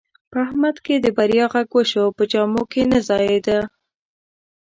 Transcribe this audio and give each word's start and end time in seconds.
په 0.31 0.37
احمد 0.45 0.75
چې 0.85 0.93
د 1.05 1.07
بریا 1.17 1.45
غږ 1.53 1.67
وشو، 1.75 2.05
په 2.17 2.23
جامو 2.31 2.63
کې 2.71 2.81
نه 2.91 2.99
ځایېدا. 3.07 3.59